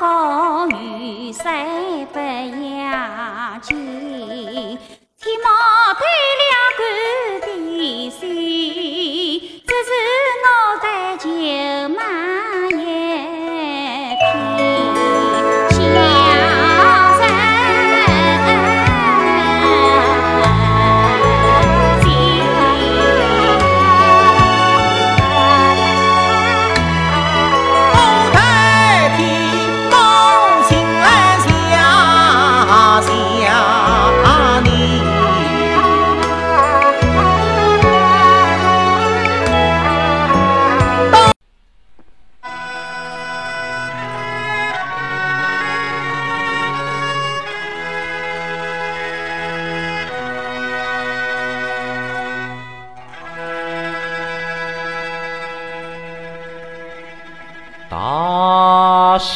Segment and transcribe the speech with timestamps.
[0.00, 3.76] 高玉山不要紧，
[5.20, 5.46] 天莫
[5.98, 6.02] 对
[6.40, 6.42] 了
[6.78, 6.80] 官
[7.42, 7.46] 的
[8.08, 8.22] 心，
[9.66, 9.90] 只是
[10.42, 10.48] 脑
[10.82, 10.86] 袋
[11.18, 11.28] 就
[11.90, 12.00] 满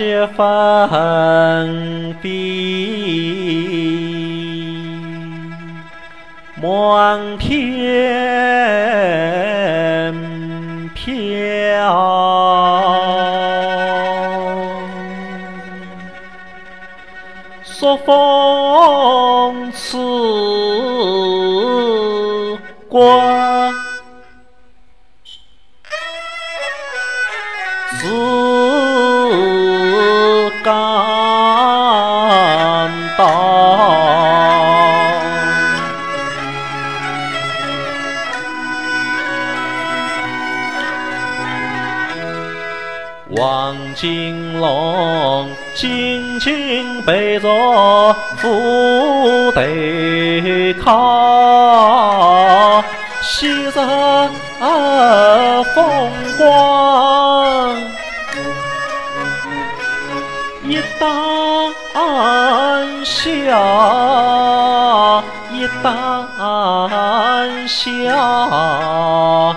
[0.00, 2.30] 大雪纷飞，
[6.56, 7.74] 满天
[10.94, 11.60] 飘。
[17.62, 19.98] 朔风刺
[44.00, 50.90] 金龙紧紧背着副对靠，
[53.20, 53.70] 昔日
[55.74, 57.76] 风光。
[60.64, 61.04] 一旦
[63.04, 63.28] 笑，
[65.52, 65.92] 一旦
[67.68, 69.54] 笑。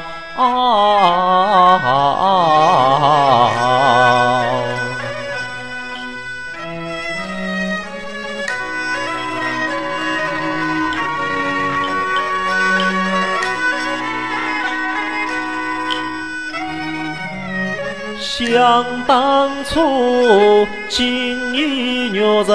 [18.47, 22.51] 想当初，锦衣玉食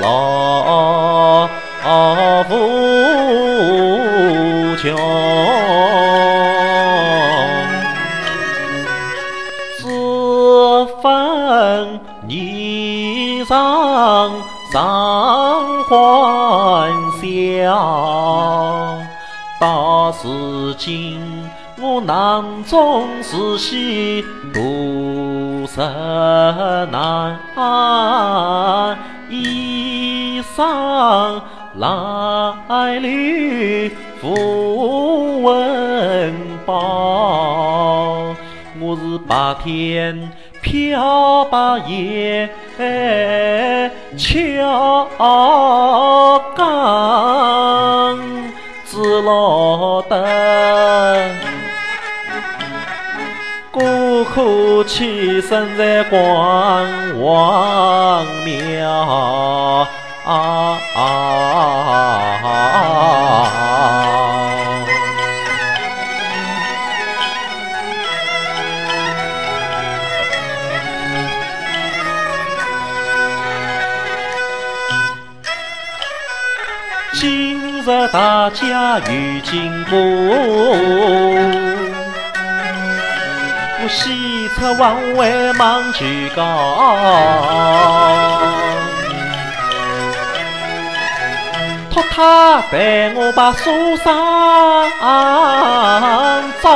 [0.00, 1.48] 老
[2.44, 2.50] 夫
[4.76, 4.96] 穷，
[9.78, 9.84] 只
[11.02, 14.30] 分衣裳
[14.72, 15.90] 常欢
[17.20, 18.98] 笑。
[19.60, 21.20] 到如今，
[21.82, 25.80] 我囊中是喜，独食
[26.90, 27.38] 难，
[29.30, 31.40] 衣裳
[31.78, 36.34] 褴褛，不温
[36.66, 38.36] 饱。
[38.78, 40.30] 我是白天
[40.60, 42.50] 漂白夜
[44.18, 45.08] 敲
[46.54, 48.18] 钢，
[48.84, 51.49] 只落得
[54.34, 59.88] 孤苦栖身在关王庙。
[77.14, 79.96] 今日大家遇金鼓，
[83.82, 86.42] 我喜出望外忙举高。
[91.90, 94.14] 托他带我把书上
[96.62, 96.68] 找，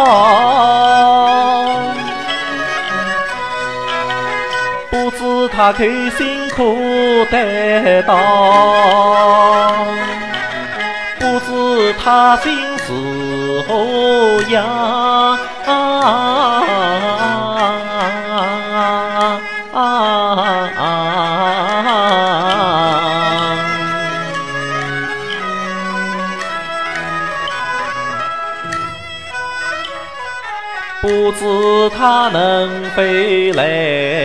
[4.90, 5.84] 不知他口
[6.16, 6.78] 辛苦
[7.30, 8.16] 得到，
[11.20, 12.92] 不知他心是
[13.68, 15.33] 何样。
[32.30, 34.23] 能飞来。